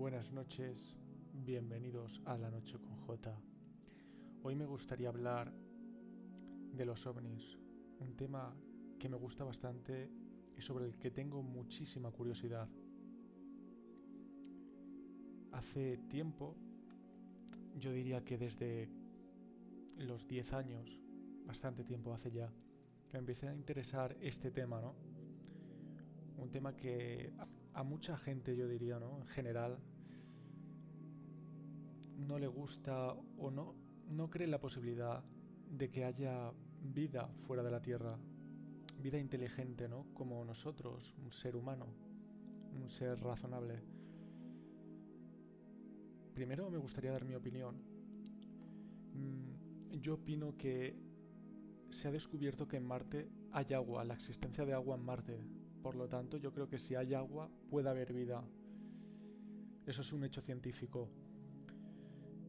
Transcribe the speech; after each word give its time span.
buenas 0.00 0.32
noches, 0.32 0.96
bienvenidos 1.34 2.22
a 2.24 2.38
la 2.38 2.50
noche 2.50 2.78
con 2.78 2.96
J. 3.06 3.38
Hoy 4.42 4.54
me 4.54 4.64
gustaría 4.64 5.10
hablar 5.10 5.52
de 6.72 6.86
los 6.86 7.06
ovnis, 7.06 7.44
un 7.98 8.16
tema 8.16 8.56
que 8.98 9.10
me 9.10 9.18
gusta 9.18 9.44
bastante 9.44 10.10
y 10.56 10.62
sobre 10.62 10.86
el 10.86 10.96
que 10.96 11.10
tengo 11.10 11.42
muchísima 11.42 12.10
curiosidad. 12.12 12.66
Hace 15.52 15.98
tiempo, 16.08 16.56
yo 17.76 17.92
diría 17.92 18.24
que 18.24 18.38
desde 18.38 18.88
los 19.98 20.26
10 20.26 20.50
años, 20.54 20.98
bastante 21.44 21.84
tiempo 21.84 22.14
hace 22.14 22.30
ya, 22.30 22.50
que 23.06 23.12
me 23.12 23.18
empecé 23.18 23.48
a 23.48 23.54
interesar 23.54 24.16
este 24.22 24.50
tema, 24.50 24.80
¿no? 24.80 24.94
Un 26.38 26.50
tema 26.50 26.74
que 26.74 27.34
a 27.74 27.82
mucha 27.82 28.16
gente, 28.16 28.56
yo 28.56 28.68
diría, 28.68 28.98
¿no? 28.98 29.18
En 29.18 29.26
general, 29.28 29.78
no 32.16 32.38
le 32.38 32.46
gusta 32.46 33.12
o 33.38 33.50
no, 33.50 33.74
no 34.08 34.28
cree 34.28 34.46
la 34.46 34.60
posibilidad 34.60 35.22
de 35.70 35.90
que 35.90 36.04
haya 36.04 36.52
vida 36.82 37.28
fuera 37.46 37.62
de 37.62 37.70
la 37.70 37.80
Tierra, 37.80 38.18
vida 38.98 39.18
inteligente, 39.18 39.88
¿no? 39.88 40.06
Como 40.14 40.44
nosotros, 40.44 41.14
un 41.18 41.32
ser 41.32 41.56
humano, 41.56 41.86
un 42.72 42.90
ser 42.90 43.20
razonable. 43.20 43.82
Primero 46.34 46.70
me 46.70 46.78
gustaría 46.78 47.12
dar 47.12 47.24
mi 47.24 47.34
opinión. 47.34 47.76
Mm, 49.14 49.98
yo 50.00 50.14
opino 50.14 50.56
que 50.56 50.96
se 51.90 52.08
ha 52.08 52.12
descubierto 52.12 52.68
que 52.68 52.76
en 52.76 52.86
Marte 52.86 53.28
hay 53.52 53.74
agua, 53.74 54.04
la 54.04 54.14
existencia 54.14 54.64
de 54.64 54.72
agua 54.72 54.96
en 54.96 55.04
Marte. 55.04 55.40
Por 55.82 55.96
lo 55.96 56.08
tanto, 56.08 56.36
yo 56.36 56.52
creo 56.52 56.68
que 56.68 56.78
si 56.78 56.94
hay 56.94 57.14
agua, 57.14 57.50
puede 57.70 57.88
haber 57.88 58.12
vida. 58.12 58.44
Eso 59.86 60.02
es 60.02 60.12
un 60.12 60.24
hecho 60.24 60.42
científico. 60.42 61.10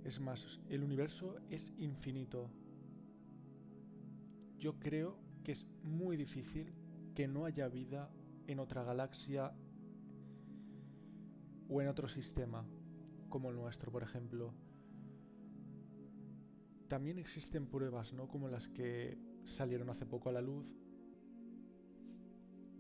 Es 0.04 0.20
más, 0.20 0.44
el 0.70 0.84
universo 0.84 1.40
es 1.50 1.74
infinito. 1.78 2.52
Yo 4.58 4.78
creo 4.80 5.18
que 5.44 5.54
es 5.54 5.68
muy 5.84 6.18
difícil 6.18 6.74
que 7.16 7.28
no 7.28 7.46
haya 7.46 7.68
vida 7.68 8.12
en 8.48 8.60
otra 8.60 8.84
galaxia 8.84 9.54
o 11.70 11.82
en 11.82 11.88
otro 11.88 12.10
sistema, 12.10 12.68
como 13.30 13.50
el 13.50 13.56
nuestro, 13.56 13.92
por 13.92 14.04
ejemplo. 14.04 14.54
También 16.90 17.18
existen 17.18 17.68
pruebas, 17.68 18.12
¿no? 18.12 18.28
Como 18.28 18.50
las 18.50 18.68
que 18.70 19.18
salieron 19.58 19.90
hace 19.90 20.06
poco 20.06 20.30
a 20.30 20.34
la 20.34 20.42
luz, 20.42 20.66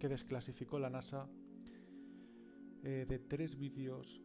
que 0.01 0.09
desclasificó 0.09 0.79
la 0.79 0.89
NASA 0.89 1.27
eh, 2.83 3.05
de 3.07 3.19
tres 3.19 3.55
vídeos 3.55 4.19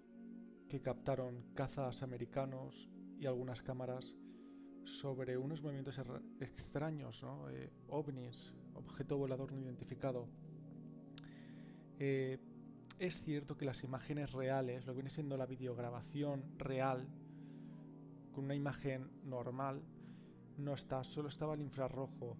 que 0.70 0.80
captaron 0.80 1.52
cazas 1.52 2.02
americanos 2.02 2.88
y 3.20 3.26
algunas 3.26 3.60
cámaras 3.60 4.14
sobre 5.02 5.36
unos 5.36 5.60
movimientos 5.60 6.00
extraños, 6.40 7.22
¿no? 7.22 7.50
Eh, 7.50 7.70
ovnis, 7.88 8.54
objeto 8.72 9.18
volador 9.18 9.52
no 9.52 9.60
identificado. 9.60 10.30
Eh, 11.98 12.38
es 12.98 13.20
cierto 13.20 13.58
que 13.58 13.66
las 13.66 13.84
imágenes 13.84 14.32
reales, 14.32 14.86
lo 14.86 14.94
que 14.94 15.02
viene 15.02 15.10
siendo 15.10 15.36
la 15.36 15.44
videograbación 15.44 16.58
real, 16.58 17.06
con 18.32 18.44
una 18.44 18.54
imagen 18.54 19.10
normal, 19.24 19.82
no 20.56 20.72
está, 20.72 21.04
solo 21.04 21.28
estaba 21.28 21.52
el 21.52 21.60
infrarrojo. 21.60 22.38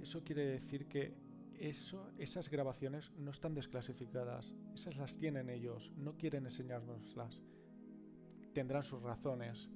Eso 0.00 0.22
quiere 0.22 0.46
decir 0.46 0.86
que 0.86 1.23
eso, 1.58 2.10
esas 2.18 2.48
grabaciones 2.48 3.10
no 3.16 3.30
están 3.30 3.54
desclasificadas, 3.54 4.52
esas 4.74 4.96
las 4.96 5.16
tienen 5.16 5.50
ellos, 5.50 5.90
no 5.96 6.16
quieren 6.16 6.46
enseñárnoslas. 6.46 7.40
Tendrán 8.52 8.84
sus 8.84 9.02
razones, 9.02 9.68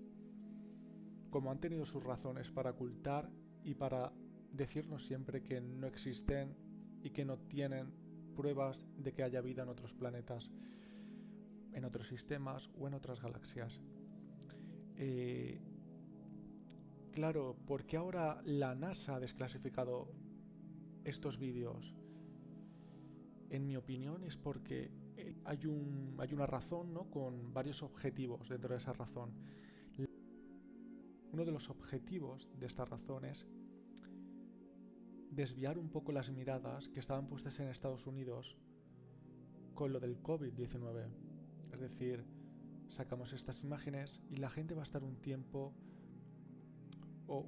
como 1.31 1.51
han 1.51 1.61
tenido 1.61 1.85
sus 1.87 2.03
razones 2.03 2.51
para 2.51 2.71
ocultar 2.71 3.29
y 3.65 3.75
para 3.75 4.13
decirnos 4.53 5.05
siempre 5.07 5.43
que 5.43 5.61
no 5.61 5.87
existen 5.87 6.57
y 7.03 7.11
que 7.11 7.25
no 7.25 7.39
tienen 7.39 7.93
pruebas 8.35 8.79
de 8.97 9.13
que 9.13 9.23
haya 9.23 9.41
vida 9.41 9.63
en 9.63 9.69
otros 9.69 9.93
planetas, 9.95 10.51
en 11.73 11.85
otros 11.85 12.09
sistemas 12.09 12.69
o 12.79 12.89
en 12.89 12.95
otras 12.95 13.21
galaxias. 13.21 13.81
Eh, 14.97 15.61
claro, 17.13 17.57
¿por 17.67 17.85
qué 17.85 17.97
ahora 17.97 18.41
la 18.45 18.75
NASA 18.75 19.17
ha 19.17 19.21
desclasificado 19.21 20.09
estos 21.09 21.39
vídeos? 21.39 21.95
En 23.51 23.67
mi 23.67 23.77
opinión 23.77 24.25
es 24.25 24.37
porque 24.37 24.91
eh, 25.17 25.35
hay, 25.45 25.67
un, 25.67 26.17
hay 26.19 26.33
una 26.33 26.47
razón 26.47 26.93
¿no? 26.93 27.11
con 27.11 27.53
varios 27.53 27.83
objetivos 27.83 28.49
dentro 28.49 28.71
de 28.71 28.79
esa 28.79 28.93
razón. 28.93 29.33
Uno 31.31 31.45
de 31.45 31.53
los 31.53 31.69
objetivos 31.69 32.49
de 32.59 32.67
esta 32.67 32.85
razón 32.85 33.25
es 33.25 33.47
desviar 35.31 35.79
un 35.79 35.91
poco 35.91 36.11
las 36.11 36.31
miradas 36.31 36.89
que 36.89 37.01
estaban 37.01 37.29
puestas 37.29 37.61
en 37.61 37.69
Estados 37.69 38.07
Unidos 38.07 38.57
con 39.75 39.93
lo 39.93 40.01
del 40.01 40.21
COVID-19. 40.23 41.07
Es 41.73 41.81
decir, 41.81 42.25
sacamos 42.89 43.33
estas 43.33 43.63
imágenes 43.63 44.21
y 44.31 44.37
la 44.37 44.51
gente 44.51 44.75
va 44.75 44.83
a 44.83 44.85
estar 44.85 45.05
un 45.05 45.21
tiempo, 45.21 45.75
o 47.27 47.47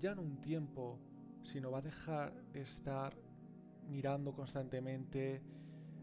ya 0.00 0.14
no 0.14 0.22
un 0.22 0.40
tiempo, 0.40 0.98
sino 1.44 1.70
va 1.70 1.78
a 1.78 1.82
dejar 1.82 2.34
de 2.52 2.62
estar 2.62 3.14
mirando 3.88 4.32
constantemente, 4.32 5.42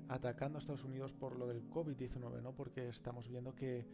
atacando 0.08 0.58
a 0.58 0.62
Estados 0.62 0.84
Unidos 0.84 1.12
por 1.14 1.38
lo 1.38 1.48
del 1.48 1.70
COVID-19, 1.70 2.42
¿no? 2.42 2.54
Porque 2.54 2.90
estamos 2.90 3.28
viendo 3.28 3.56
que 3.56 3.86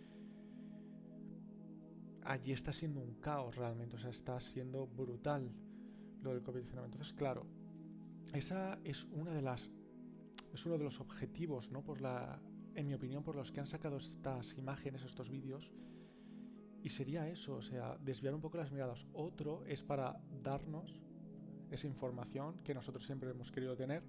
allí 2.23 2.51
está 2.51 2.73
siendo 2.73 2.99
un 2.99 3.15
caos 3.15 3.55
realmente, 3.55 3.95
o 3.95 3.99
sea, 3.99 4.09
está 4.09 4.39
siendo 4.39 4.87
brutal 4.87 5.49
lo 6.21 6.33
del 6.33 6.43
COVID-19. 6.43 6.85
Entonces, 6.85 7.13
claro, 7.13 7.45
esa 8.33 8.77
es 8.83 9.03
una 9.05 9.31
de 9.31 9.41
las 9.41 9.69
es 10.53 10.65
uno 10.65 10.77
de 10.77 10.83
los 10.83 10.99
objetivos, 10.99 11.71
¿no? 11.71 11.83
Por 11.83 12.01
la 12.01 12.39
en 12.75 12.87
mi 12.87 12.93
opinión 12.93 13.23
por 13.23 13.35
los 13.35 13.51
que 13.51 13.59
han 13.59 13.67
sacado 13.67 13.97
estas 13.97 14.57
imágenes, 14.57 15.03
estos 15.03 15.29
vídeos 15.29 15.71
y 16.83 16.89
sería 16.89 17.27
eso, 17.27 17.55
o 17.55 17.61
sea, 17.61 17.97
desviar 17.97 18.35
un 18.35 18.41
poco 18.41 18.57
las 18.57 18.71
miradas. 18.71 19.05
Otro 19.13 19.65
es 19.65 19.81
para 19.81 20.21
darnos 20.41 20.93
esa 21.71 21.87
información 21.87 22.63
que 22.63 22.73
nosotros 22.73 23.05
siempre 23.05 23.29
hemos 23.31 23.51
querido 23.51 23.75
tener 23.75 24.03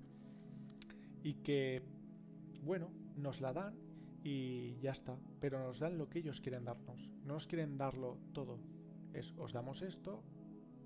y 1.22 1.34
que 1.34 1.82
bueno, 2.62 2.90
nos 3.16 3.40
la 3.40 3.52
dan 3.52 3.74
y 4.22 4.78
ya 4.80 4.92
está. 4.92 5.16
Pero 5.40 5.58
nos 5.62 5.78
dan 5.78 5.98
lo 5.98 6.08
que 6.08 6.18
ellos 6.20 6.40
quieren 6.40 6.64
darnos. 6.64 7.00
No 7.24 7.34
nos 7.34 7.46
quieren 7.46 7.78
darlo 7.78 8.18
todo. 8.32 8.58
Es 9.12 9.32
os 9.38 9.52
damos 9.52 9.82
esto 9.82 10.22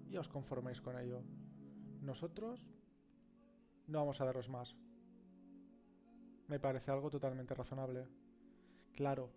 y 0.09 0.17
os 0.17 0.29
conforméis 0.29 0.81
con 0.81 0.99
ello. 0.99 1.23
Nosotros 2.01 2.61
no 3.87 3.99
vamos 3.99 4.21
a 4.21 4.25
daros 4.25 4.49
más. 4.49 4.75
Me 6.49 6.61
parece 6.61 6.91
algo 6.91 7.11
totalmente 7.11 7.55
razonable. 7.55 8.07
Claro, 8.95 9.31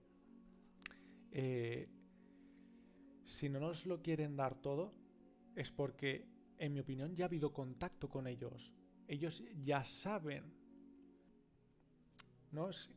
eh, 1.32 1.88
si 3.26 3.50
no 3.50 3.60
nos 3.60 3.86
lo 3.86 4.02
quieren 4.02 4.36
dar 4.36 4.56
todo, 4.56 4.94
es 5.56 5.72
porque, 5.72 6.28
en 6.58 6.74
mi 6.74 6.80
opinión, 6.80 7.16
ya 7.16 7.26
ha 7.26 7.28
habido 7.28 7.52
contacto 7.52 8.10
con 8.10 8.28
ellos. 8.28 8.72
Ellos 9.08 9.44
ya 9.64 9.84
saben 10.04 10.44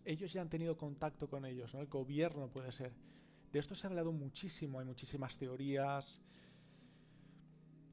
ellos 0.04 0.32
ya 0.32 0.40
han 0.40 0.48
tenido 0.48 0.76
contacto 0.76 1.28
con 1.28 1.44
ellos, 1.44 1.72
¿no? 1.74 1.80
El 1.80 1.88
gobierno 1.88 2.48
puede 2.48 2.72
ser. 2.72 2.92
De 3.52 3.58
esto 3.58 3.74
se 3.74 3.86
ha 3.86 3.90
hablado 3.90 4.12
muchísimo, 4.12 4.78
hay 4.78 4.86
muchísimas 4.86 5.36
teorías, 5.38 6.20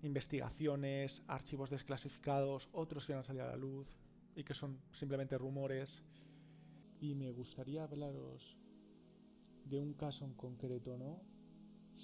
investigaciones, 0.03 1.21
archivos 1.27 1.69
desclasificados, 1.69 2.67
otros 2.71 3.05
que 3.05 3.13
no 3.13 3.19
han 3.19 3.25
salido 3.25 3.45
a 3.45 3.49
la 3.49 3.57
luz 3.57 3.87
y 4.35 4.43
que 4.43 4.53
son 4.53 4.79
simplemente 4.99 5.37
rumores. 5.37 6.03
Y 6.99 7.15
me 7.15 7.31
gustaría 7.31 7.83
hablaros 7.83 8.57
de 9.65 9.79
un 9.79 9.93
caso 9.93 10.25
en 10.25 10.33
concreto, 10.33 10.97
¿no? 10.97 11.21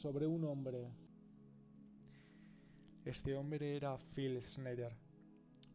Sobre 0.01 0.25
un 0.25 0.45
hombre. 0.45 0.89
Este 3.05 3.33
hombre 3.35 3.75
era 3.75 3.97
Phil 4.13 4.39
Schneider, 4.43 4.95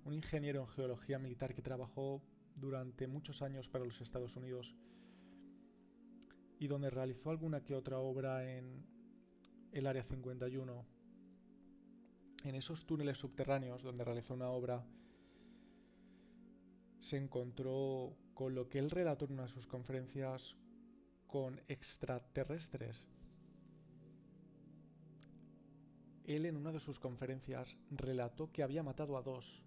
un 0.05 0.15
ingeniero 0.15 0.61
en 0.61 0.69
geología 0.69 1.19
militar 1.19 1.55
que 1.55 1.63
trabajó 1.63 2.23
durante 2.55 3.09
muchos 3.09 3.43
años 3.43 3.69
para 3.69 3.85
los 3.85 4.01
Estados 4.01 4.37
Unidos 4.37 4.73
y 6.61 6.69
donde 6.69 6.89
realizó 6.89 7.31
alguna 7.31 7.65
que 7.65 7.75
otra 7.75 7.99
obra 7.99 8.57
en 8.57 8.87
el 9.73 9.89
Área 9.89 10.05
51. 10.05 10.87
En 12.45 12.55
esos 12.55 12.87
túneles 12.87 13.19
subterráneos 13.19 13.83
donde 13.83 14.05
realizó 14.05 14.35
una 14.35 14.49
obra, 14.49 14.87
se 17.01 17.17
encontró 17.17 18.17
con 18.35 18.55
lo 18.55 18.69
que 18.69 18.79
él 18.79 18.89
relató 18.89 19.25
en 19.25 19.33
una 19.33 19.47
de 19.47 19.53
sus 19.53 19.67
conferencias 19.67 20.55
con 21.27 21.61
extraterrestres. 21.67 23.05
Él 26.27 26.45
en 26.45 26.57
una 26.57 26.73
de 26.73 26.81
sus 26.81 26.99
conferencias 26.99 27.77
relató 27.89 28.51
que 28.51 28.65
había 28.65 28.83
matado 28.83 29.17
a 29.17 29.23
dos 29.23 29.63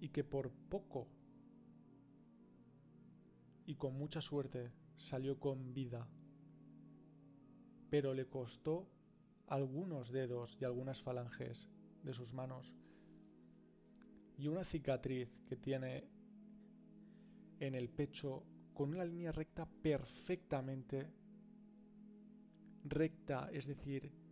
y 0.00 0.08
que 0.08 0.24
por 0.24 0.50
poco 0.68 1.06
y 3.64 3.76
con 3.76 3.96
mucha 3.96 4.20
suerte 4.20 4.72
salió 4.96 5.38
con 5.38 5.72
vida, 5.72 6.08
pero 7.90 8.12
le 8.12 8.26
costó 8.26 8.88
algunos 9.46 10.10
dedos 10.10 10.56
y 10.60 10.64
algunas 10.64 11.00
falanges 11.00 11.70
de 12.02 12.12
sus 12.12 12.32
manos. 12.32 12.74
Y 14.36 14.48
una 14.48 14.64
cicatriz 14.64 15.28
que 15.48 15.56
tiene 15.56 16.08
en 17.60 17.76
el 17.76 17.88
pecho 17.88 18.42
con 18.74 18.90
una 18.90 19.04
línea 19.04 19.30
recta 19.30 19.64
perfectamente 19.80 21.08
recta, 22.84 23.48
es 23.52 23.66
decir, 23.66 24.25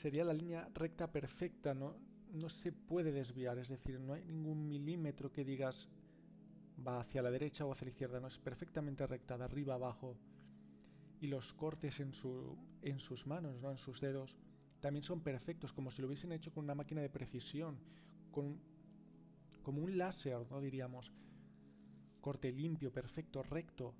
sería 0.00 0.24
la 0.24 0.32
línea 0.32 0.68
recta 0.74 1.10
perfecta, 1.10 1.74
no, 1.74 1.96
no 2.32 2.48
se 2.48 2.72
puede 2.72 3.12
desviar, 3.12 3.58
es 3.58 3.68
decir, 3.68 4.00
no 4.00 4.14
hay 4.14 4.24
ningún 4.24 4.66
milímetro 4.68 5.32
que 5.32 5.44
digas 5.44 5.88
va 6.86 7.00
hacia 7.00 7.22
la 7.22 7.30
derecha 7.30 7.64
o 7.64 7.72
hacia 7.72 7.86
la 7.86 7.90
izquierda, 7.90 8.20
no 8.20 8.28
es 8.28 8.38
perfectamente 8.38 9.06
recta, 9.06 9.36
de 9.36 9.44
arriba 9.44 9.74
abajo. 9.74 10.16
Y 11.20 11.26
los 11.26 11.52
cortes 11.54 12.00
en, 12.00 12.12
su, 12.14 12.56
en 12.82 12.98
sus 12.98 13.26
manos, 13.26 13.60
¿no? 13.60 13.70
en 13.70 13.76
sus 13.76 14.00
dedos, 14.00 14.34
también 14.80 15.04
son 15.04 15.20
perfectos, 15.20 15.72
como 15.72 15.90
si 15.90 16.00
lo 16.00 16.08
hubiesen 16.08 16.32
hecho 16.32 16.52
con 16.52 16.64
una 16.64 16.74
máquina 16.74 17.02
de 17.02 17.10
precisión, 17.10 17.78
con, 18.30 18.58
como 19.62 19.82
un 19.82 19.98
láser, 19.98 20.50
¿no? 20.50 20.60
diríamos. 20.60 21.12
Corte 22.22 22.50
limpio, 22.52 22.90
perfecto, 22.90 23.42
recto. 23.42 23.94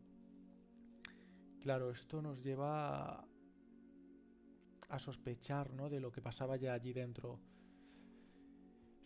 Claro, 1.60 1.90
esto 1.90 2.22
nos 2.22 2.42
lleva 2.42 3.26
a 4.90 4.98
sospechar 4.98 5.72
¿no? 5.72 5.88
de 5.88 6.00
lo 6.00 6.12
que 6.12 6.20
pasaba 6.20 6.56
ya 6.56 6.74
allí 6.74 6.92
dentro. 6.92 7.40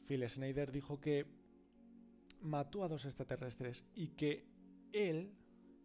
Phil 0.07 0.29
Schneider 0.29 0.73
dijo 0.73 1.01
que 1.01 1.27
mató 2.41 2.85
a 2.85 2.89
dos 2.89 3.05
extraterrestres 3.05 3.85
y 3.95 4.09
que 4.09 4.47
él 4.93 5.33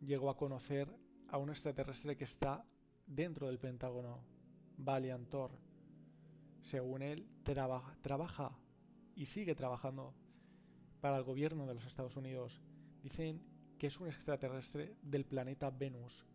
llegó 0.02 0.30
a 0.30 0.38
conocer 0.38 0.90
a 1.30 1.38
un 1.38 1.50
extraterrestre 1.50 2.18
que 2.18 2.26
está 2.26 2.66
dentro 3.06 3.48
del 3.48 3.60
Pentágono, 3.60 4.24
Valiant 4.78 5.30
Thor. 5.30 5.52
Según 6.64 7.02
él, 7.02 7.28
trabaja 7.44 8.58
y 9.16 9.26
sigue 9.28 9.56
trabajando 9.56 10.14
para 11.02 11.18
el 11.18 11.24
gobierno 11.24 11.66
de 11.66 11.76
los 11.76 11.86
Estados 11.86 12.16
Unidos. 12.16 12.62
Dicen 13.02 13.42
que 13.78 13.88
es 13.88 14.00
un 14.00 14.08
extraterrestre 14.08 14.96
del 15.02 15.26
planeta 15.26 15.70
Venus 15.70 16.29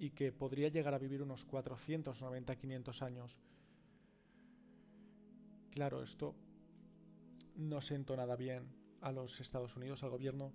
y 0.00 0.12
que 0.12 0.32
podría 0.32 0.70
llegar 0.70 0.94
a 0.94 0.98
vivir 0.98 1.22
unos 1.22 1.46
490-500 1.46 3.02
años. 3.02 3.36
Claro, 5.70 6.02
esto 6.02 6.34
no 7.56 7.82
sentó 7.82 8.16
nada 8.16 8.34
bien 8.34 8.64
a 9.02 9.12
los 9.12 9.38
Estados 9.38 9.76
Unidos, 9.76 10.02
al 10.02 10.08
gobierno, 10.08 10.54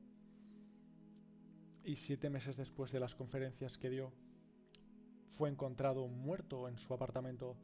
y 1.83 1.95
siete 1.97 2.31
meses 2.31 2.57
después 2.57 2.91
de 2.91 2.99
las 2.99 3.13
conferencias 3.13 3.77
que 3.77 3.91
dio, 3.91 4.11
fue 5.37 5.47
encontrado 5.47 6.07
muerto 6.07 6.67
en 6.67 6.77
su 6.79 6.91
apartamento, 6.91 7.55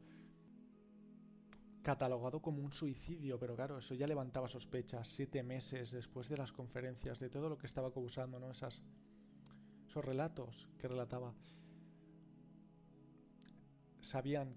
catalogado 1.82 2.40
como 2.40 2.62
un 2.62 2.72
suicidio, 2.72 3.40
pero 3.40 3.56
claro, 3.56 3.78
eso 3.78 3.94
ya 3.94 4.06
levantaba 4.06 4.48
sospechas 4.48 5.08
siete 5.16 5.42
meses 5.42 5.90
después 5.90 6.28
de 6.28 6.36
las 6.36 6.52
conferencias, 6.52 7.18
de 7.18 7.28
todo 7.28 7.48
lo 7.48 7.58
que 7.58 7.66
estaba 7.66 7.92
causando, 7.92 8.38
¿no? 8.38 8.52
Esas, 8.52 8.80
esos 9.88 10.04
relatos 10.04 10.68
que 10.78 10.86
relataba. 10.86 11.34
Sabían 14.12 14.54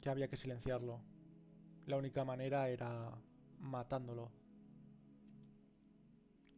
que 0.00 0.08
había 0.08 0.28
que 0.28 0.38
silenciarlo. 0.38 1.02
La 1.84 1.98
única 1.98 2.24
manera 2.24 2.70
era 2.70 3.12
matándolo. 3.58 4.30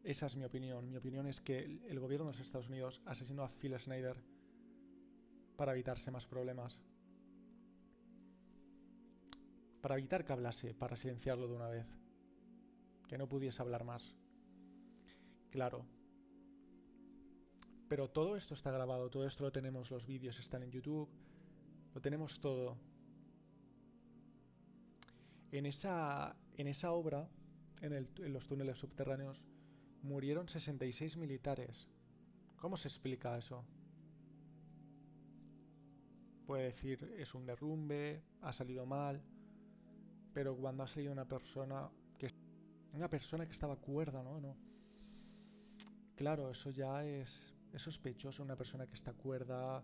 Esa 0.01 0.27
es 0.27 0.37
mi 0.37 0.45
opinión. 0.45 0.89
Mi 0.89 0.95
opinión 0.95 1.27
es 1.27 1.41
que 1.41 1.59
el 1.89 1.99
gobierno 1.99 2.27
de 2.27 2.31
los 2.31 2.45
Estados 2.45 2.69
Unidos 2.69 3.01
asesinó 3.05 3.43
a 3.43 3.49
Phil 3.49 3.77
Schneider 3.77 4.15
para 5.57 5.73
evitarse 5.73 6.11
más 6.11 6.25
problemas. 6.25 6.79
Para 9.81 9.97
evitar 9.97 10.23
que 10.23 10.31
hablase, 10.31 10.73
para 10.73 10.95
silenciarlo 10.95 11.49
de 11.49 11.55
una 11.55 11.67
vez. 11.67 11.87
Que 13.09 13.17
no 13.17 13.27
pudiese 13.27 13.61
hablar 13.61 13.83
más. 13.83 14.15
Claro. 15.49 15.85
Pero 17.89 18.09
todo 18.09 18.37
esto 18.37 18.53
está 18.53 18.71
grabado, 18.71 19.09
todo 19.09 19.27
esto 19.27 19.43
lo 19.43 19.51
tenemos, 19.51 19.91
los 19.91 20.05
vídeos 20.05 20.39
están 20.39 20.63
en 20.63 20.71
YouTube, 20.71 21.09
lo 21.93 22.01
tenemos 22.01 22.39
todo. 22.39 22.77
En 25.51 25.65
esa, 25.65 26.35
en 26.57 26.67
esa 26.67 26.91
obra, 26.91 27.27
en, 27.81 27.93
en 27.93 28.33
los 28.33 28.47
túneles 28.47 28.77
subterráneos, 28.77 29.41
murieron 30.01 30.47
66 30.47 31.17
militares. 31.17 31.89
¿Cómo 32.57 32.77
se 32.77 32.87
explica 32.87 33.37
eso? 33.37 33.65
Puede 36.45 36.63
decir, 36.65 37.15
es 37.17 37.33
un 37.33 37.45
derrumbe, 37.45 38.23
ha 38.41 38.53
salido 38.53 38.85
mal, 38.85 39.21
pero 40.33 40.55
cuando 40.55 40.83
ha 40.83 40.87
salido 40.87 41.11
una 41.11 41.25
persona 41.25 41.89
que 42.17 42.31
una 42.93 43.09
persona 43.09 43.45
que 43.45 43.53
estaba 43.53 43.75
cuerda, 43.77 44.23
¿no? 44.23 44.39
¿no? 44.39 44.55
Claro, 46.15 46.51
eso 46.51 46.69
ya 46.69 47.05
es, 47.05 47.29
es 47.73 47.81
sospechoso, 47.81 48.43
una 48.43 48.55
persona 48.55 48.85
que 48.85 48.95
está 48.95 49.13
cuerda, 49.13 49.83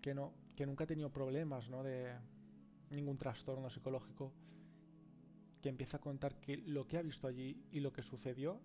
que 0.00 0.14
no, 0.14 0.32
que 0.54 0.66
nunca 0.66 0.84
ha 0.84 0.86
tenido 0.86 1.10
problemas, 1.10 1.68
¿no? 1.68 1.82
De, 1.82 2.14
ningún 2.90 3.18
trastorno 3.18 3.70
psicológico, 3.70 4.32
que 5.60 5.68
empieza 5.68 5.96
a 5.96 6.00
contar 6.00 6.38
que 6.40 6.58
lo 6.58 6.86
que 6.86 6.96
ha 6.96 7.02
visto 7.02 7.26
allí 7.26 7.66
y 7.72 7.80
lo 7.80 7.92
que 7.92 8.02
sucedió 8.02 8.60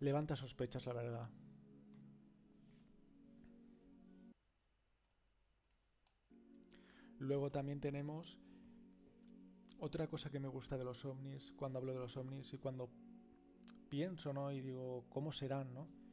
levanta 0.00 0.34
sospechas, 0.34 0.86
la 0.86 0.94
verdad. 0.94 1.30
Luego 7.18 7.50
también 7.50 7.80
tenemos 7.80 8.38
otra 9.78 10.08
cosa 10.08 10.30
que 10.30 10.40
me 10.40 10.48
gusta 10.48 10.76
de 10.76 10.84
los 10.84 11.04
ovnis, 11.04 11.52
cuando 11.56 11.78
hablo 11.78 11.92
de 11.92 12.00
los 12.00 12.16
ovnis 12.16 12.52
y 12.52 12.58
cuando 12.58 12.90
pienso, 13.88 14.32
¿no? 14.32 14.50
Y 14.50 14.60
digo, 14.60 15.04
¿cómo 15.10 15.32
serán, 15.32 15.72
no? 15.72 16.03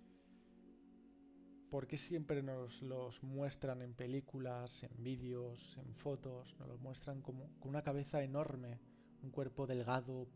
¿Por 1.72 1.88
qué 1.88 1.98
siempre 1.98 2.44
nos 2.44 2.82
los 2.82 3.24
muestran 3.24 3.82
en 3.82 3.94
películas, 3.94 4.84
en 4.84 4.92
vídeos, 5.02 5.58
en 5.78 5.96
fotos? 5.96 6.54
Nos 6.60 6.68
los 6.68 6.82
muestran 6.82 7.22
como 7.22 7.50
con 7.62 7.70
una 7.70 7.82
cabeza 7.82 8.22
enorme, 8.22 8.82
un 9.24 9.32
cuerpo 9.32 9.66
delgado, 9.66 10.28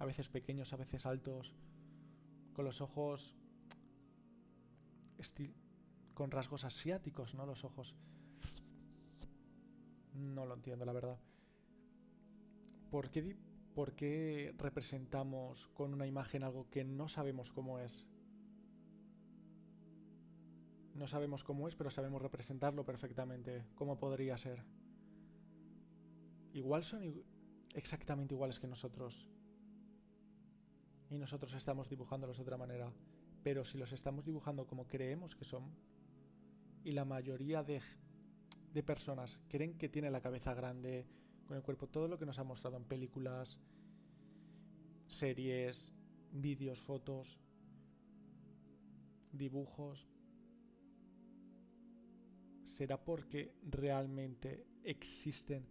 a 0.00 0.04
veces 0.04 0.28
pequeños, 0.28 0.72
a 0.72 0.76
veces 0.76 1.06
altos, 1.06 1.54
con 2.52 2.64
los 2.64 2.80
ojos 2.80 3.36
con 6.14 6.32
rasgos 6.32 6.64
asiáticos, 6.64 7.32
¿no? 7.34 7.46
Los 7.46 7.62
ojos. 7.62 7.94
No 10.14 10.46
lo 10.46 10.54
entiendo, 10.54 10.84
la 10.84 10.92
verdad. 10.92 11.20
¿Por 12.90 13.08
qué, 13.10 13.36
¿Por 13.72 13.94
qué 13.94 14.52
representamos 14.58 15.64
con 15.74 15.94
una 15.94 16.08
imagen 16.08 16.42
algo 16.42 16.68
que 16.70 16.82
no 16.82 17.08
sabemos 17.08 17.52
cómo 17.52 17.78
es? 17.78 18.04
No 20.94 21.08
sabemos 21.08 21.42
cómo 21.44 21.68
es, 21.68 21.74
pero 21.74 21.90
sabemos 21.90 22.20
representarlo 22.20 22.84
perfectamente. 22.84 23.64
¿Cómo 23.74 23.98
podría 23.98 24.36
ser? 24.36 24.62
Igual 26.52 26.84
son 26.84 27.22
exactamente 27.74 28.34
iguales 28.34 28.60
que 28.60 28.66
nosotros. 28.66 29.28
Y 31.10 31.16
nosotros 31.16 31.52
estamos 31.54 31.88
dibujándolos 31.88 32.36
de 32.36 32.42
otra 32.42 32.58
manera. 32.58 32.92
Pero 33.42 33.64
si 33.64 33.78
los 33.78 33.92
estamos 33.92 34.24
dibujando 34.24 34.66
como 34.66 34.86
creemos 34.86 35.34
que 35.34 35.44
son, 35.44 35.74
y 36.84 36.92
la 36.92 37.04
mayoría 37.04 37.62
de, 37.62 37.80
de 38.72 38.82
personas 38.82 39.38
creen 39.48 39.78
que 39.78 39.88
tiene 39.88 40.10
la 40.10 40.20
cabeza 40.20 40.52
grande, 40.54 41.06
con 41.46 41.56
el 41.56 41.62
cuerpo, 41.62 41.86
todo 41.86 42.08
lo 42.08 42.18
que 42.18 42.26
nos 42.26 42.38
ha 42.38 42.44
mostrado 42.44 42.76
en 42.76 42.84
películas, 42.84 43.58
series, 45.06 45.92
vídeos, 46.32 46.80
fotos, 46.82 47.38
dibujos, 49.32 50.06
será 52.76 53.02
porque 53.02 53.54
realmente 53.62 54.64
existen. 54.84 55.66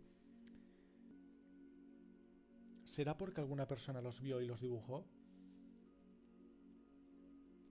¿Será 2.83 3.17
porque 3.17 3.41
alguna 3.41 3.67
persona 3.67 4.01
los 4.01 4.19
vio 4.21 4.41
y 4.41 4.47
los 4.47 4.59
dibujó? 4.59 5.05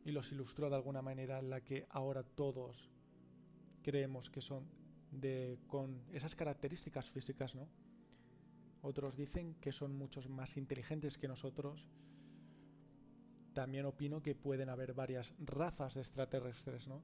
Y 0.05 0.13
los 0.13 0.31
ilustró 0.33 0.71
de 0.71 0.77
alguna 0.77 1.03
manera 1.03 1.39
en 1.39 1.51
la 1.51 1.61
que 1.61 1.87
ahora 1.91 2.23
todos 2.23 2.91
creemos 3.83 4.31
que 4.31 4.41
son 4.41 4.67
de 5.11 5.59
con 5.67 6.03
esas 6.13 6.35
características 6.35 7.11
físicas, 7.11 7.55
¿no? 7.55 7.69
Otros 8.83 9.17
dicen 9.17 9.57
que 9.61 9.73
son 9.73 9.95
muchos 9.95 10.29
más 10.29 10.57
inteligentes 10.57 11.19
que 11.19 11.29
nosotros. 11.29 11.87
También 13.53 13.85
opino 13.85 14.23
que 14.23 14.35
pueden 14.35 14.71
haber 14.71 14.95
varias 14.95 15.31
razas 15.39 15.95
de 15.95 16.01
extraterrestres, 16.01 16.87
¿no? 16.87 17.03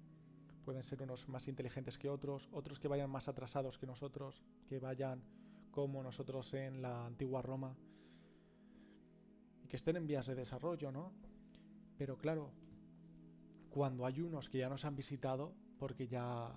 Pueden 0.66 0.82
ser 0.82 1.00
unos 1.00 1.28
más 1.28 1.46
inteligentes 1.46 1.96
que 1.96 2.10
otros, 2.10 2.48
otros 2.50 2.80
que 2.80 2.88
vayan 2.88 3.08
más 3.08 3.28
atrasados 3.28 3.78
que 3.78 3.86
nosotros, 3.86 4.42
que 4.68 4.80
vayan 4.80 5.22
como 5.70 6.02
nosotros 6.02 6.52
en 6.54 6.82
la 6.82 7.06
antigua 7.06 7.40
Roma, 7.40 7.76
y 9.62 9.68
que 9.68 9.76
estén 9.76 9.96
en 9.96 10.08
vías 10.08 10.26
de 10.26 10.34
desarrollo, 10.34 10.90
¿no? 10.90 11.12
Pero 11.96 12.18
claro, 12.18 12.50
cuando 13.70 14.04
hay 14.06 14.20
unos 14.20 14.48
que 14.48 14.58
ya 14.58 14.68
nos 14.68 14.84
han 14.84 14.96
visitado, 14.96 15.54
porque 15.78 16.08
ya 16.08 16.52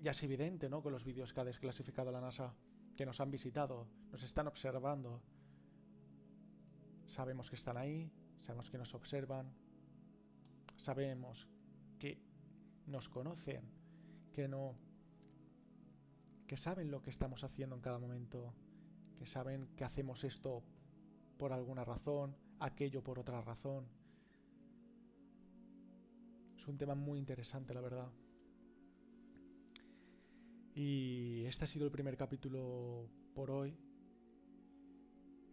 ya 0.00 0.12
es 0.12 0.22
evidente, 0.22 0.70
¿no? 0.70 0.82
Con 0.82 0.92
los 0.92 1.04
vídeos 1.04 1.34
que 1.34 1.40
ha 1.40 1.44
desclasificado 1.44 2.10
la 2.10 2.22
NASA, 2.22 2.54
que 2.96 3.04
nos 3.04 3.20
han 3.20 3.30
visitado, 3.30 3.86
nos 4.10 4.22
están 4.22 4.46
observando. 4.46 5.20
Sabemos 7.08 7.50
que 7.50 7.56
están 7.56 7.76
ahí, 7.76 8.10
sabemos 8.40 8.70
que 8.70 8.78
nos 8.78 8.94
observan, 8.94 9.52
sabemos 10.78 11.46
nos 12.92 13.08
conocen, 13.08 13.62
que 14.32 14.46
no 14.46 14.76
que 16.46 16.56
saben 16.58 16.90
lo 16.90 17.00
que 17.00 17.10
estamos 17.10 17.42
haciendo 17.44 17.74
en 17.74 17.80
cada 17.80 17.98
momento, 17.98 18.52
que 19.16 19.26
saben 19.26 19.74
que 19.74 19.84
hacemos 19.84 20.22
esto 20.22 20.62
por 21.38 21.50
alguna 21.50 21.82
razón, 21.82 22.36
aquello 22.60 23.02
por 23.02 23.18
otra 23.18 23.40
razón. 23.40 23.88
Es 26.58 26.68
un 26.68 26.76
tema 26.76 26.94
muy 26.94 27.18
interesante, 27.18 27.72
la 27.72 27.80
verdad. 27.80 28.12
Y 30.74 31.44
este 31.46 31.64
ha 31.64 31.68
sido 31.68 31.86
el 31.86 31.90
primer 31.90 32.18
capítulo 32.18 33.08
por 33.34 33.50
hoy. 33.50 33.74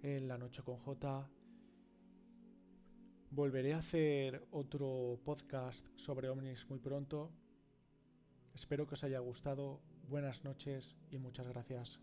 En 0.01 0.27
la 0.27 0.37
noche 0.37 0.61
con 0.63 0.77
J. 0.79 1.29
Volveré 3.31 3.73
a 3.73 3.77
hacer 3.77 4.47
otro 4.51 5.19
podcast 5.23 5.85
sobre 5.97 6.29
ovnis 6.29 6.67
muy 6.67 6.79
pronto. 6.79 7.31
Espero 8.55 8.87
que 8.87 8.95
os 8.95 9.03
haya 9.03 9.19
gustado. 9.19 9.81
Buenas 10.07 10.43
noches 10.43 10.95
y 11.11 11.19
muchas 11.19 11.47
gracias. 11.47 11.99